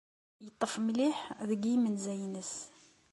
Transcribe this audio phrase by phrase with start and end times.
[0.43, 1.17] Yeḍḍef mliḥ
[1.49, 2.53] deg yimenzayen-nnes.